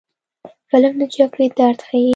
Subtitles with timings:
[0.69, 2.09] فلم د جګړې درد ښيي